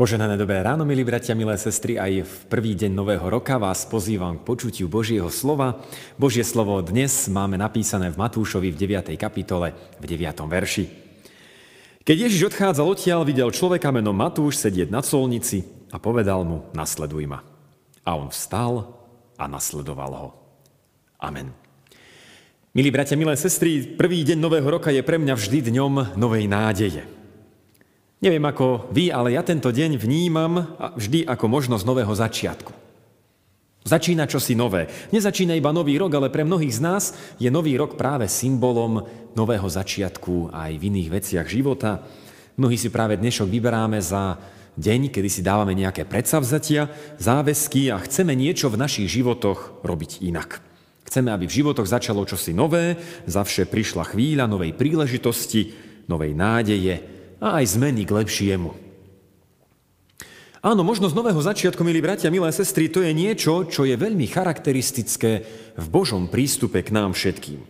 Poženané 0.00 0.40
dobré 0.40 0.64
ráno, 0.64 0.88
milí 0.88 1.04
bratia, 1.04 1.36
milé 1.36 1.60
sestry, 1.60 2.00
aj 2.00 2.24
v 2.24 2.34
prvý 2.48 2.72
deň 2.72 2.88
nového 2.88 3.20
roka 3.28 3.60
vás 3.60 3.84
pozývam 3.84 4.40
k 4.40 4.48
počutiu 4.48 4.88
Božieho 4.88 5.28
slova. 5.28 5.84
Božie 6.16 6.40
slovo 6.40 6.80
dnes 6.80 7.28
máme 7.28 7.60
napísané 7.60 8.08
v 8.08 8.16
Matúšovi 8.16 8.72
v 8.72 8.80
9. 8.96 9.12
kapitole 9.20 9.76
v 10.00 10.04
9. 10.08 10.24
verši. 10.48 10.84
Keď 12.00 12.16
Ježiš 12.16 12.48
odchádzal 12.48 12.86
odtiaľ, 12.88 13.28
videl 13.28 13.52
človeka 13.52 13.92
menom 13.92 14.16
Matúš 14.16 14.64
sedieť 14.64 14.88
na 14.88 15.04
colnici 15.04 15.68
a 15.92 16.00
povedal 16.00 16.48
mu, 16.48 16.64
nasleduj 16.72 17.28
ma. 17.28 17.44
A 18.00 18.16
on 18.16 18.32
vstal 18.32 18.88
a 19.36 19.44
nasledoval 19.52 20.12
ho. 20.16 20.28
Amen. 21.20 21.52
Milí 22.72 22.88
bratia, 22.88 23.20
milé 23.20 23.36
sestry, 23.36 23.84
prvý 23.84 24.24
deň 24.24 24.40
nového 24.40 24.64
roka 24.64 24.88
je 24.88 25.04
pre 25.04 25.20
mňa 25.20 25.36
vždy 25.36 25.68
dňom 25.68 26.16
novej 26.16 26.48
nádeje. 26.48 27.19
Neviem 28.20 28.44
ako 28.44 28.92
vy, 28.92 29.08
ale 29.08 29.32
ja 29.32 29.40
tento 29.40 29.72
deň 29.72 29.96
vnímam 29.96 30.76
vždy 30.76 31.24
ako 31.24 31.48
možnosť 31.48 31.88
nového 31.88 32.12
začiatku. 32.12 32.72
Začína 33.80 34.28
čosi 34.28 34.52
nové. 34.52 34.92
Nezačína 35.08 35.56
iba 35.56 35.72
nový 35.72 35.96
rok, 35.96 36.12
ale 36.12 36.28
pre 36.28 36.44
mnohých 36.44 36.76
z 36.76 36.80
nás 36.84 37.04
je 37.40 37.48
nový 37.48 37.80
rok 37.80 37.96
práve 37.96 38.28
symbolom 38.28 39.08
nového 39.32 39.64
začiatku 39.64 40.52
aj 40.52 40.76
v 40.76 40.92
iných 40.92 41.08
veciach 41.08 41.48
života. 41.48 42.04
Mnohí 42.60 42.76
si 42.76 42.92
práve 42.92 43.16
dnešok 43.16 43.48
vyberáme 43.48 43.96
za 44.04 44.36
deň, 44.76 45.08
kedy 45.08 45.28
si 45.32 45.40
dávame 45.40 45.72
nejaké 45.72 46.04
predsavzatia, 46.04 46.92
záväzky 47.16 47.88
a 47.88 47.96
chceme 48.04 48.36
niečo 48.36 48.68
v 48.68 48.84
našich 48.84 49.08
životoch 49.08 49.80
robiť 49.80 50.20
inak. 50.20 50.60
Chceme, 51.08 51.32
aby 51.32 51.48
v 51.48 51.56
životoch 51.64 51.88
začalo 51.88 52.28
čosi 52.28 52.52
nové, 52.52 53.00
zavše 53.24 53.64
prišla 53.64 54.12
chvíľa 54.12 54.44
novej 54.44 54.76
príležitosti, 54.76 55.72
novej 56.04 56.36
nádeje, 56.36 57.19
a 57.40 57.58
aj 57.58 57.74
zmeny 57.80 58.04
k 58.04 58.14
lepšiemu. 58.14 58.70
Áno, 60.60 60.84
možnosť 60.84 61.16
nového 61.16 61.40
začiatku, 61.40 61.80
milí 61.80 62.04
bratia, 62.04 62.28
milé 62.28 62.52
sestry, 62.52 62.92
to 62.92 63.00
je 63.00 63.16
niečo, 63.16 63.64
čo 63.64 63.88
je 63.88 63.96
veľmi 63.96 64.28
charakteristické 64.28 65.40
v 65.72 65.86
Božom 65.88 66.28
prístupe 66.28 66.84
k 66.84 66.92
nám 66.92 67.16
všetkým. 67.16 67.64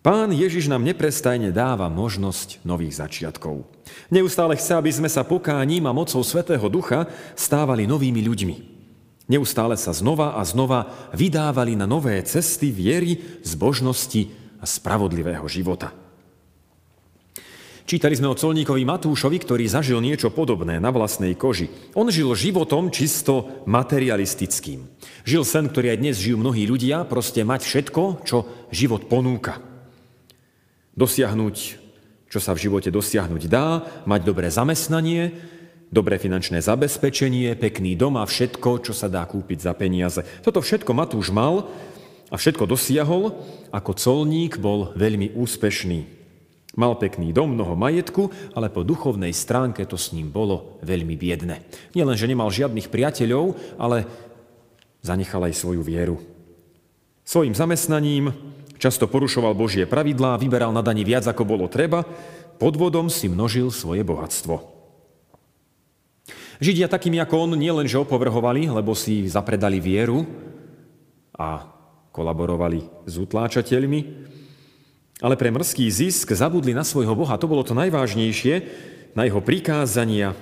Pán 0.00 0.32
Ježiš 0.32 0.72
nám 0.72 0.80
neprestajne 0.80 1.52
dáva 1.52 1.92
možnosť 1.92 2.64
nových 2.64 3.04
začiatkov. 3.04 3.68
Neustále 4.08 4.56
chce, 4.56 4.72
aby 4.78 4.88
sme 4.88 5.10
sa 5.12 5.28
pokáním 5.28 5.84
a 5.84 5.92
mocou 5.92 6.24
Svetého 6.24 6.64
Ducha 6.72 7.04
stávali 7.36 7.84
novými 7.84 8.24
ľuďmi. 8.24 8.56
Neustále 9.28 9.74
sa 9.76 9.90
znova 9.90 10.38
a 10.38 10.42
znova 10.46 11.10
vydávali 11.10 11.74
na 11.74 11.84
nové 11.84 12.16
cesty 12.22 12.72
viery, 12.72 13.18
zbožnosti 13.42 14.30
a 14.56 14.64
spravodlivého 14.64 15.44
života. 15.50 16.05
Čítali 17.86 18.18
sme 18.18 18.26
o 18.26 18.34
colníkovi 18.34 18.82
Matúšovi, 18.82 19.38
ktorý 19.38 19.70
zažil 19.70 20.02
niečo 20.02 20.34
podobné 20.34 20.82
na 20.82 20.90
vlastnej 20.90 21.38
koži. 21.38 21.70
On 21.94 22.10
žil 22.10 22.34
životom 22.34 22.90
čisto 22.90 23.62
materialistickým. 23.62 24.90
Žil 25.22 25.46
sen, 25.46 25.70
ktorý 25.70 25.94
aj 25.94 26.02
dnes 26.02 26.18
žijú 26.18 26.34
mnohí 26.34 26.66
ľudia, 26.66 27.06
proste 27.06 27.46
mať 27.46 27.62
všetko, 27.62 28.26
čo 28.26 28.42
život 28.74 29.06
ponúka. 29.06 29.62
Dosiahnuť, 30.98 31.56
čo 32.26 32.38
sa 32.42 32.58
v 32.58 32.66
živote 32.66 32.90
dosiahnuť 32.90 33.46
dá, 33.46 33.86
mať 34.02 34.20
dobré 34.26 34.50
zamestnanie, 34.50 35.38
dobré 35.86 36.18
finančné 36.18 36.58
zabezpečenie, 36.66 37.54
pekný 37.54 37.94
dom 37.94 38.18
a 38.18 38.26
všetko, 38.26 38.82
čo 38.82 38.98
sa 38.98 39.06
dá 39.06 39.22
kúpiť 39.22 39.62
za 39.62 39.78
peniaze. 39.78 40.26
Toto 40.42 40.58
všetko 40.58 40.90
Matúš 40.90 41.30
mal 41.30 41.70
a 42.26 42.34
všetko 42.34 42.66
dosiahol, 42.66 43.30
ako 43.70 43.94
colník 43.94 44.58
bol 44.58 44.90
veľmi 44.98 45.38
úspešný. 45.38 46.15
Mal 46.76 46.92
pekný 47.00 47.32
dom, 47.32 47.56
mnoho 47.56 47.72
majetku, 47.72 48.28
ale 48.52 48.68
po 48.68 48.84
duchovnej 48.84 49.32
stránke 49.32 49.88
to 49.88 49.96
s 49.96 50.12
ním 50.12 50.28
bolo 50.28 50.76
veľmi 50.84 51.16
biedne. 51.16 51.64
Nielen, 51.96 52.20
že 52.20 52.28
nemal 52.28 52.52
žiadnych 52.52 52.92
priateľov, 52.92 53.56
ale 53.80 54.04
zanechal 55.00 55.40
aj 55.48 55.56
svoju 55.56 55.80
vieru. 55.80 56.20
Svojim 57.24 57.56
zamestnaním 57.56 58.30
často 58.76 59.08
porušoval 59.08 59.56
Božie 59.56 59.88
pravidlá, 59.88 60.36
vyberal 60.36 60.70
na 60.70 60.84
daní 60.84 61.02
viac, 61.02 61.24
ako 61.24 61.48
bolo 61.48 61.66
treba, 61.66 62.04
podvodom 62.60 63.08
si 63.08 63.32
množil 63.32 63.72
svoje 63.72 64.04
bohatstvo. 64.04 64.76
Židia 66.60 66.88
takými 66.88 67.20
ako 67.20 67.48
on 67.48 67.52
nielen, 67.56 67.88
že 67.88 68.00
opovrhovali, 68.00 68.68
lebo 68.68 68.92
si 68.92 69.28
zapredali 69.28 69.80
vieru 69.80 70.24
a 71.36 71.68
kolaborovali 72.12 72.84
s 73.04 73.20
utláčateľmi, 73.20 74.00
ale 75.20 75.34
pre 75.40 75.48
mrzký 75.48 75.88
zisk 75.88 76.32
zabudli 76.36 76.76
na 76.76 76.84
svojho 76.84 77.16
Boha. 77.16 77.40
To 77.40 77.48
bolo 77.48 77.64
to 77.64 77.72
najvážnejšie, 77.72 78.54
na 79.16 79.24
jeho 79.24 79.40
prikázania. 79.40 80.36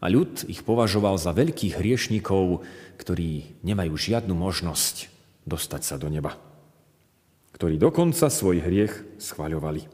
A 0.00 0.08
ľud 0.08 0.48
ich 0.48 0.64
považoval 0.64 1.20
za 1.20 1.36
veľkých 1.36 1.76
hriešnikov, 1.76 2.64
ktorí 2.96 3.60
nemajú 3.60 3.92
žiadnu 3.92 4.32
možnosť 4.32 5.12
dostať 5.44 5.82
sa 5.84 5.96
do 6.00 6.08
neba. 6.08 6.36
Ktorí 7.52 7.76
dokonca 7.76 8.32
svoj 8.32 8.64
hriech 8.64 9.20
schvaľovali. 9.20 9.88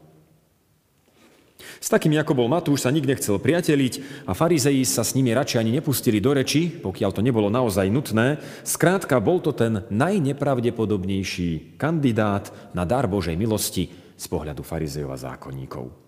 S 1.79 1.91
takými, 1.91 2.15
ako 2.19 2.35
bol 2.35 2.47
Matúš, 2.51 2.83
sa 2.83 2.91
nik 2.91 3.07
nechcel 3.07 3.39
priateliť 3.39 4.27
a 4.27 4.31
farizeji 4.35 4.83
sa 4.87 5.03
s 5.03 5.15
nimi 5.15 5.31
radšej 5.35 5.59
ani 5.63 5.71
nepustili 5.79 6.19
do 6.23 6.35
reči, 6.35 6.67
pokiaľ 6.67 7.11
to 7.11 7.23
nebolo 7.23 7.47
naozaj 7.51 7.87
nutné. 7.87 8.39
Skrátka, 8.67 9.19
bol 9.23 9.39
to 9.43 9.55
ten 9.55 9.83
najnepravdepodobnejší 9.91 11.75
kandidát 11.79 12.51
na 12.75 12.83
dar 12.87 13.07
Božej 13.07 13.35
milosti, 13.35 14.02
z 14.15 14.25
pohľadu 14.29 14.61
farizejov 14.61 15.11
a 15.13 15.17
zákonníkov. 15.17 16.03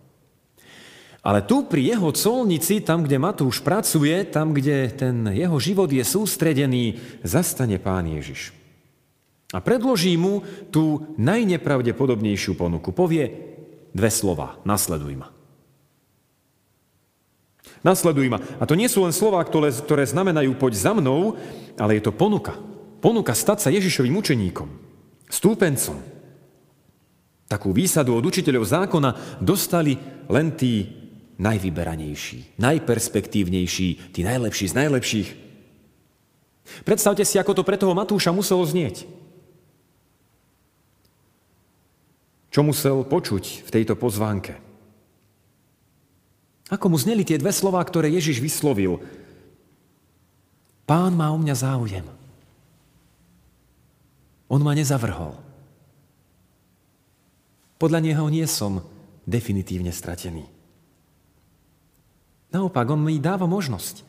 Ale 1.26 1.42
tu 1.42 1.66
pri 1.66 1.98
jeho 1.98 2.14
colnici, 2.14 2.86
tam, 2.86 3.02
kde 3.02 3.18
Matúš 3.18 3.66
pracuje, 3.66 4.14
tam, 4.30 4.54
kde 4.54 4.94
ten 4.94 5.26
jeho 5.34 5.58
život 5.58 5.90
je 5.90 6.06
sústredený, 6.06 7.02
zastane 7.26 7.82
pán 7.82 8.06
Ježiš. 8.06 8.54
A 9.50 9.58
predloží 9.58 10.14
mu 10.22 10.46
tú 10.70 11.16
najnepravdepodobnejšiu 11.18 12.54
ponuku. 12.54 12.94
Povie 12.94 13.34
dve 13.90 14.14
slova. 14.14 14.62
Nasleduj 14.70 15.18
ma. 15.18 15.34
Nasleduj 17.82 18.30
ma. 18.30 18.42
A 18.62 18.70
to 18.70 18.78
nie 18.78 18.90
sú 18.90 19.02
len 19.06 19.14
slova, 19.14 19.42
ktoré, 19.42 19.74
ktoré 19.74 20.06
znamenajú 20.06 20.54
poď 20.58 20.74
za 20.78 20.94
mnou, 20.94 21.38
ale 21.78 21.98
je 21.98 22.06
to 22.06 22.14
ponuka. 22.14 22.58
Ponuka 23.02 23.34
stať 23.34 23.66
sa 23.66 23.70
Ježišovým 23.70 24.18
učeníkom, 24.18 24.70
stúpencom, 25.30 26.02
Takú 27.46 27.70
výsadu 27.70 28.18
od 28.18 28.26
učiteľov 28.26 28.66
zákona 28.66 29.38
dostali 29.38 29.94
len 30.26 30.58
tí 30.58 30.90
najvyberanejší, 31.38 32.58
najperspektívnejší, 32.58 33.88
tí 34.10 34.22
najlepší 34.26 34.66
z 34.72 34.74
najlepších. 34.74 35.30
Predstavte 36.82 37.22
si, 37.22 37.38
ako 37.38 37.62
to 37.62 37.68
pre 37.68 37.78
toho 37.78 37.94
Matúša 37.94 38.34
muselo 38.34 38.66
znieť. 38.66 39.06
Čo 42.50 42.66
musel 42.66 43.06
počuť 43.06 43.68
v 43.68 43.70
tejto 43.70 43.94
pozvánke? 44.00 44.58
Ako 46.72 46.90
mu 46.90 46.98
zneli 46.98 47.22
tie 47.22 47.38
dve 47.38 47.54
slová, 47.54 47.84
ktoré 47.86 48.10
Ježiš 48.10 48.42
vyslovil? 48.42 48.98
Pán 50.90 51.14
má 51.14 51.30
o 51.30 51.38
mňa 51.38 51.56
záujem. 51.62 52.06
On 54.50 54.62
ma 54.64 54.74
nezavrhol. 54.74 55.45
Podľa 57.86 58.02
neho 58.02 58.26
nie 58.34 58.50
som 58.50 58.82
definitívne 59.30 59.94
stratený. 59.94 60.42
Naopak, 62.50 62.82
on 62.90 63.06
mi 63.06 63.22
dáva 63.22 63.46
možnosť. 63.46 64.02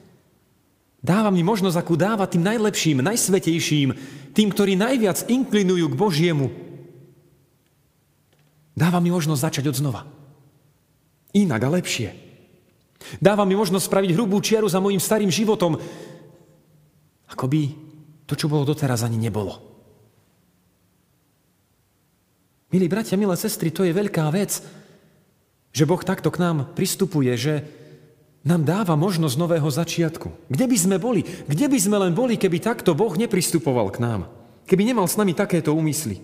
Dáva 1.04 1.28
mi 1.28 1.44
možnosť, 1.44 1.76
akú 1.76 1.92
dáva 1.92 2.24
tým 2.24 2.40
najlepším, 2.40 3.04
najsvetejším, 3.04 3.92
tým, 4.32 4.48
ktorí 4.48 4.80
najviac 4.80 5.28
inklinujú 5.28 5.92
k 5.92 6.00
Božiemu. 6.00 6.48
Dáva 8.72 8.96
mi 8.96 9.12
možnosť 9.12 9.44
začať 9.44 9.68
od 9.68 9.76
znova. 9.76 10.08
Inak 11.36 11.60
a 11.60 11.68
lepšie. 11.68 12.16
Dáva 13.20 13.44
mi 13.44 13.60
možnosť 13.60 13.92
spraviť 13.92 14.16
hrubú 14.16 14.40
čiaru 14.40 14.72
za 14.72 14.80
mojim 14.80 15.04
starým 15.04 15.28
životom, 15.28 15.76
ako 17.28 17.44
by 17.44 17.76
to, 18.24 18.40
čo 18.40 18.48
bolo 18.48 18.64
doteraz, 18.64 19.04
ani 19.04 19.20
nebolo. 19.20 19.75
Milí 22.74 22.90
bratia, 22.90 23.14
milé 23.14 23.38
sestry, 23.38 23.70
to 23.70 23.86
je 23.86 23.94
veľká 23.94 24.26
vec, 24.34 24.58
že 25.70 25.86
Boh 25.86 26.02
takto 26.02 26.34
k 26.34 26.42
nám 26.42 26.74
pristupuje, 26.74 27.30
že 27.38 27.62
nám 28.42 28.66
dáva 28.66 28.94
možnosť 28.98 29.36
nového 29.38 29.66
začiatku. 29.70 30.50
Kde 30.50 30.66
by 30.66 30.76
sme 30.78 30.96
boli? 30.98 31.22
Kde 31.22 31.66
by 31.66 31.78
sme 31.78 31.96
len 31.98 32.14
boli, 32.14 32.38
keby 32.38 32.62
takto 32.62 32.94
Boh 32.94 33.14
nepristupoval 33.14 33.90
k 33.94 34.02
nám? 34.02 34.20
Keby 34.66 34.82
nemal 34.82 35.06
s 35.06 35.18
nami 35.18 35.34
takéto 35.34 35.74
úmysly? 35.74 36.22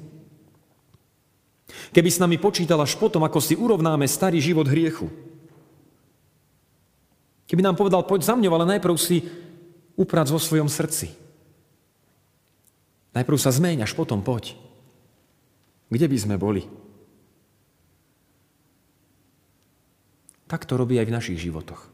Keby 1.94 2.10
s 2.10 2.22
nami 2.22 2.38
počítal 2.38 2.78
až 2.82 2.98
potom, 2.98 3.22
ako 3.22 3.38
si 3.38 3.54
urovnáme 3.54 4.06
starý 4.06 4.42
život 4.42 4.66
hriechu? 4.66 5.10
Keby 7.46 7.62
nám 7.62 7.76
povedal, 7.76 8.02
poď 8.02 8.32
za 8.32 8.34
mňou, 8.34 8.54
ale 8.56 8.78
najprv 8.78 8.96
si 8.96 9.28
uprac 9.94 10.26
vo 10.26 10.40
svojom 10.40 10.72
srdci. 10.72 11.12
Najprv 13.12 13.38
sa 13.38 13.52
zmeň, 13.52 13.84
až 13.84 13.92
potom 13.92 14.24
poď. 14.24 14.56
Kde 15.92 16.08
by 16.08 16.16
sme 16.16 16.36
boli? 16.40 16.64
Tak 20.48 20.64
to 20.64 20.80
robí 20.80 20.96
aj 20.96 21.08
v 21.08 21.16
našich 21.16 21.38
životoch. 21.40 21.84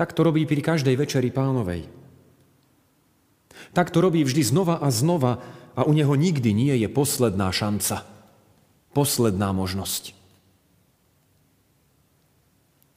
Tak 0.00 0.16
to 0.16 0.24
robí 0.24 0.48
pri 0.48 0.64
každej 0.64 0.96
večeri 0.96 1.28
pánovej. 1.28 1.88
Tak 3.76 3.92
to 3.92 4.00
robí 4.00 4.24
vždy 4.24 4.44
znova 4.44 4.80
a 4.80 4.88
znova 4.88 5.44
a 5.76 5.84
u 5.84 5.92
neho 5.92 6.16
nikdy 6.16 6.56
nie 6.56 6.72
je 6.80 6.88
posledná 6.88 7.52
šanca, 7.52 8.08
posledná 8.96 9.52
možnosť. 9.52 10.16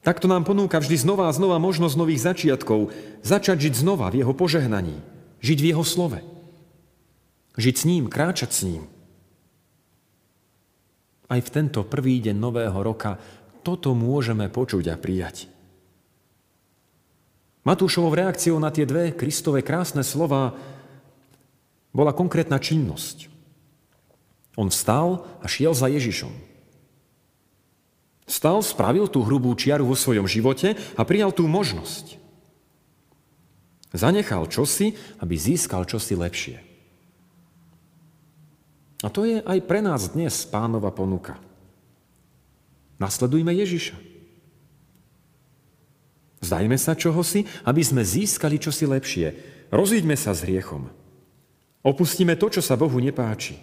Takto 0.00 0.32
nám 0.32 0.48
ponúka 0.48 0.80
vždy 0.80 0.96
znova 0.96 1.28
a 1.28 1.36
znova 1.36 1.60
možnosť 1.60 1.92
nových 2.00 2.24
začiatkov, 2.24 2.96
začať 3.20 3.68
žiť 3.68 3.84
znova 3.84 4.08
v 4.08 4.24
jeho 4.24 4.32
požehnaní, 4.32 4.96
žiť 5.44 5.58
v 5.60 5.68
jeho 5.76 5.84
slove. 5.84 6.24
Žiť 7.60 7.74
s 7.76 7.84
ním, 7.84 8.08
kráčať 8.08 8.50
s 8.56 8.64
ním. 8.64 8.88
Aj 11.30 11.38
v 11.38 11.52
tento 11.54 11.86
prvý 11.86 12.18
deň 12.18 12.34
nového 12.34 12.74
roka 12.82 13.14
toto 13.62 13.94
môžeme 13.94 14.50
počuť 14.50 14.90
a 14.90 14.98
prijať. 14.98 15.46
Matúšovou 17.62 18.10
reakciou 18.10 18.58
na 18.58 18.74
tie 18.74 18.82
dve 18.82 19.14
Kristové 19.14 19.62
krásne 19.62 20.02
slova 20.02 20.58
bola 21.94 22.10
konkrétna 22.10 22.58
činnosť. 22.58 23.30
On 24.58 24.66
vstal 24.72 25.22
a 25.38 25.46
šiel 25.46 25.70
za 25.70 25.86
Ježišom. 25.86 26.32
Stal, 28.30 28.62
spravil 28.62 29.10
tú 29.10 29.26
hrubú 29.26 29.54
čiaru 29.58 29.86
vo 29.86 29.98
svojom 29.98 30.26
živote 30.26 30.78
a 30.94 31.02
prijal 31.02 31.34
tú 31.34 31.50
možnosť. 31.50 32.18
Zanechal 33.90 34.46
čosi, 34.46 34.94
aby 35.18 35.34
získal 35.34 35.82
čosi 35.82 36.14
lepšie. 36.14 36.69
A 39.00 39.08
to 39.08 39.24
je 39.24 39.40
aj 39.40 39.58
pre 39.64 39.80
nás 39.80 40.12
dnes 40.12 40.32
pánova 40.44 40.92
ponuka. 40.92 41.40
Nasledujme 43.00 43.52
Ježiša. 43.56 43.96
Zdajme 46.40 46.76
sa 46.76 46.92
čohosi, 46.96 47.44
aby 47.64 47.80
sme 47.80 48.04
získali 48.04 48.60
čosi 48.60 48.84
lepšie. 48.84 49.26
Rozíďme 49.72 50.16
sa 50.16 50.36
s 50.36 50.44
hriechom. 50.44 50.88
Opustíme 51.80 52.36
to, 52.36 52.52
čo 52.52 52.60
sa 52.60 52.76
Bohu 52.76 53.00
nepáči. 53.00 53.56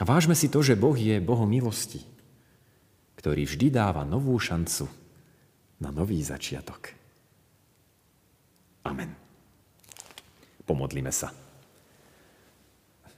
A 0.00 0.08
vážme 0.08 0.32
si 0.32 0.48
to, 0.48 0.64
že 0.64 0.76
Boh 0.76 0.96
je 0.96 1.20
Bohom 1.20 1.48
milosti 1.48 2.14
ktorý 3.24 3.48
vždy 3.48 3.72
dáva 3.72 4.04
novú 4.04 4.36
šancu 4.36 4.84
na 5.80 5.88
nový 5.88 6.20
začiatok. 6.20 6.92
Amen. 8.84 9.16
Pomodlíme 10.68 11.08
sa. 11.08 11.32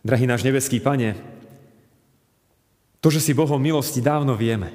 Drahý 0.07 0.31
náš 0.31 0.47
nebeský 0.47 0.79
Pane, 0.79 1.19
to, 3.03 3.11
že 3.11 3.19
si 3.19 3.35
Bohom 3.35 3.59
milosti, 3.59 3.99
dávno 3.99 4.39
vieme. 4.39 4.71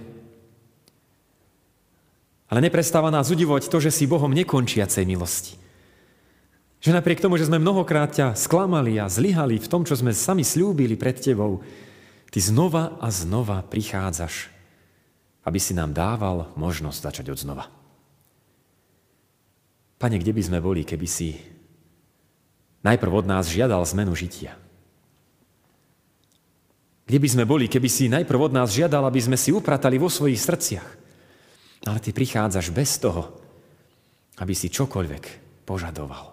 Ale 2.51 2.59
neprestáva 2.59 3.07
nás 3.07 3.31
udivovať 3.31 3.71
to, 3.71 3.79
že 3.79 3.95
si 3.95 4.11
Bohom 4.11 4.35
nekončiacej 4.35 5.07
milosti. 5.07 5.55
Že 6.83 6.99
napriek 6.99 7.23
tomu, 7.23 7.39
že 7.39 7.47
sme 7.47 7.63
mnohokrát 7.63 8.11
ťa 8.11 8.35
sklamali 8.35 8.99
a 8.99 9.07
zlyhali 9.07 9.55
v 9.55 9.69
tom, 9.71 9.87
čo 9.87 9.95
sme 9.95 10.11
sami 10.11 10.43
slúbili 10.43 10.99
pred 10.99 11.15
Tebou, 11.15 11.63
Ty 12.31 12.39
znova 12.39 12.99
a 12.99 13.07
znova 13.11 13.59
prichádzaš 13.63 14.51
aby 15.41 15.57
si 15.57 15.73
nám 15.73 15.93
dával 15.93 16.53
možnosť 16.53 16.99
začať 17.01 17.25
od 17.33 17.39
znova. 17.41 17.65
Pane, 19.97 20.17
kde 20.17 20.33
by 20.33 20.41
sme 20.41 20.59
boli, 20.61 20.81
keby 20.85 21.07
si 21.09 21.37
najprv 22.81 23.11
od 23.13 23.25
nás 23.29 23.49
žiadal 23.49 23.81
zmenu 23.93 24.13
žitia? 24.17 24.57
Kde 27.11 27.19
by 27.19 27.27
sme 27.27 27.43
boli, 27.43 27.67
keby 27.67 27.91
si 27.91 28.07
najprv 28.07 28.39
od 28.47 28.55
nás 28.55 28.71
žiadal, 28.71 29.03
aby 29.03 29.19
sme 29.19 29.35
si 29.35 29.51
upratali 29.51 29.99
vo 29.99 30.07
svojich 30.07 30.39
srdciach? 30.39 30.89
Ale 31.83 31.99
ty 31.99 32.15
prichádzaš 32.15 32.71
bez 32.71 33.03
toho, 33.03 33.35
aby 34.39 34.55
si 34.55 34.71
čokoľvek 34.71 35.23
požadoval. 35.67 36.31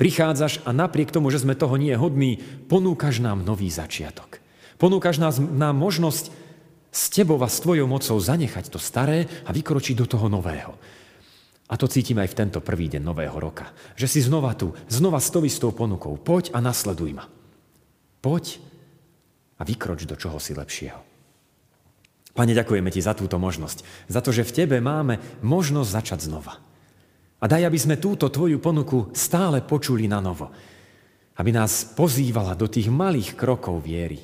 Prichádzaš 0.00 0.64
a 0.64 0.72
napriek 0.72 1.12
tomu, 1.12 1.28
že 1.28 1.44
sme 1.44 1.52
toho 1.52 1.76
nie 1.76 1.92
hodní, 1.92 2.40
ponúkaš 2.64 3.20
nám 3.20 3.44
nový 3.44 3.68
začiatok. 3.68 4.40
Ponúkaš 4.80 5.20
nás, 5.20 5.36
nám 5.36 5.76
možnosť 5.76 6.32
s 6.88 7.12
tebou 7.12 7.36
a 7.44 7.52
s 7.52 7.60
tvojou 7.60 7.84
mocou 7.84 8.16
zanechať 8.16 8.72
to 8.72 8.80
staré 8.80 9.28
a 9.44 9.52
vykročiť 9.52 10.00
do 10.00 10.08
toho 10.08 10.32
nového. 10.32 10.80
A 11.68 11.76
to 11.76 11.92
cítim 11.92 12.16
aj 12.24 12.32
v 12.32 12.38
tento 12.40 12.64
prvý 12.64 12.88
deň 12.88 13.04
nového 13.04 13.36
roka. 13.36 13.68
Že 14.00 14.16
si 14.16 14.20
znova 14.24 14.56
tu, 14.56 14.72
znova 14.88 15.20
s 15.20 15.28
tou 15.28 15.44
istou 15.44 15.76
ponukou. 15.76 16.16
Poď 16.16 16.56
a 16.56 16.64
nasleduj 16.64 17.20
ma. 17.20 17.28
Poď 18.24 18.71
a 19.62 19.66
vykroč 19.66 20.10
do 20.10 20.18
čoho 20.18 20.42
si 20.42 20.58
lepšieho. 20.58 20.98
Pane, 22.34 22.50
ďakujeme 22.50 22.90
ti 22.90 22.98
za 22.98 23.14
túto 23.14 23.38
možnosť. 23.38 24.10
Za 24.10 24.18
to, 24.18 24.34
že 24.34 24.42
v 24.42 24.56
tebe 24.64 24.76
máme 24.82 25.38
možnosť 25.46 25.90
začať 25.94 26.20
znova. 26.26 26.58
A 27.38 27.44
daj, 27.46 27.70
aby 27.70 27.78
sme 27.78 28.02
túto 28.02 28.26
tvoju 28.26 28.58
ponuku 28.58 29.14
stále 29.14 29.62
počuli 29.62 30.10
na 30.10 30.18
novo. 30.18 30.50
Aby 31.38 31.54
nás 31.54 31.94
pozývala 31.94 32.58
do 32.58 32.66
tých 32.66 32.90
malých 32.90 33.38
krokov 33.38 33.84
viery. 33.84 34.18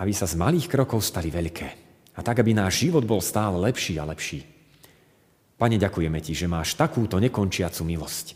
Aby 0.00 0.12
sa 0.16 0.26
z 0.26 0.34
malých 0.34 0.66
krokov 0.66 1.04
stali 1.04 1.30
veľké. 1.30 1.68
A 2.16 2.24
tak, 2.24 2.40
aby 2.40 2.56
náš 2.56 2.88
život 2.88 3.04
bol 3.04 3.20
stále 3.20 3.60
lepší 3.60 4.00
a 4.00 4.08
lepší. 4.08 4.40
Pane, 5.60 5.76
ďakujeme 5.76 6.18
Ti, 6.24 6.32
že 6.32 6.48
máš 6.48 6.72
takúto 6.72 7.20
nekončiacu 7.20 7.84
milosť. 7.84 8.26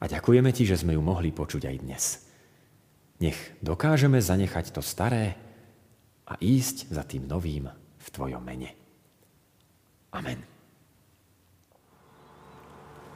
A 0.00 0.08
ďakujeme 0.08 0.48
Ti, 0.48 0.64
že 0.64 0.80
sme 0.80 0.96
ju 0.96 1.04
mohli 1.04 1.28
počuť 1.28 1.68
aj 1.68 1.76
dnes. 1.84 2.04
Nech 3.24 3.56
dokážeme 3.64 4.20
zanechať 4.20 4.68
to 4.68 4.84
staré 4.84 5.32
a 6.28 6.36
ísť 6.44 6.92
za 6.92 7.08
tým 7.08 7.24
novým 7.24 7.72
v 7.96 8.06
Tvojom 8.12 8.44
mene. 8.44 8.76
Amen. 10.12 10.44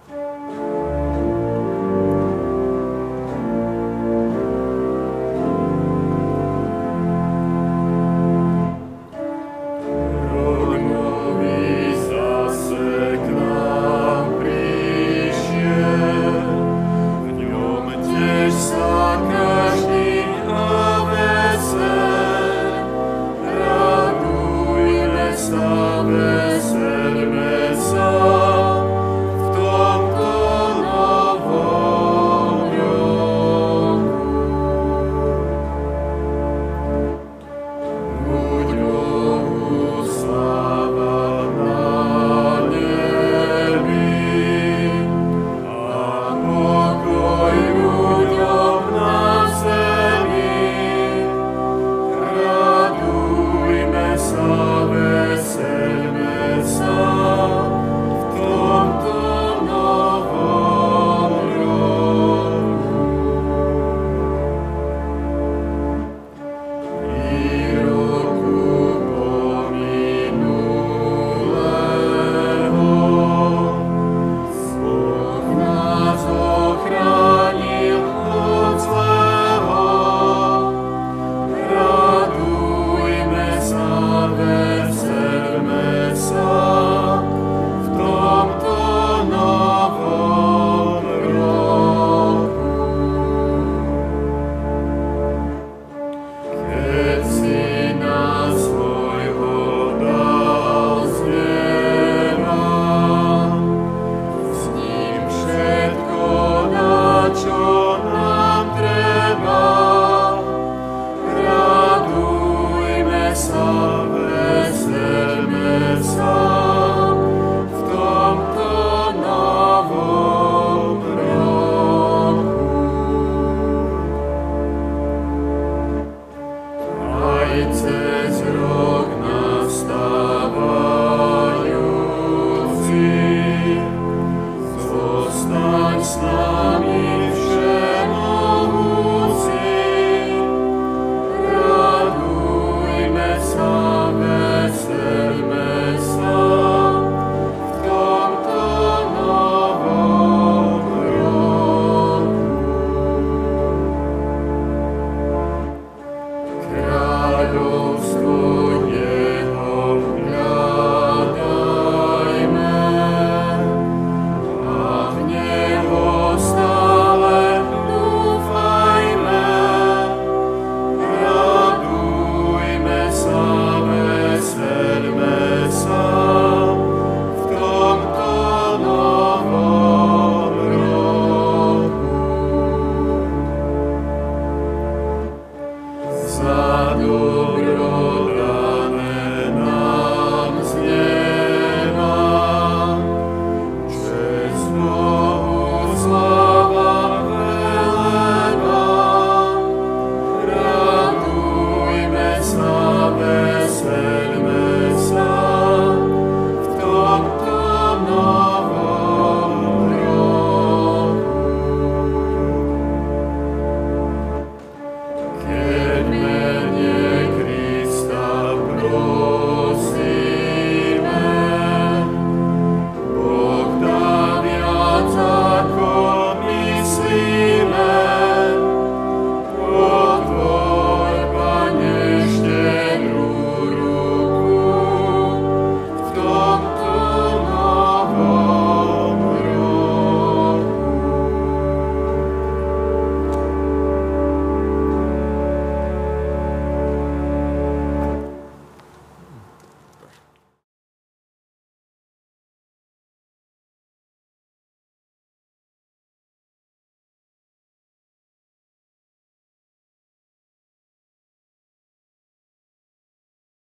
thank 0.09 0.57
you 0.57 0.68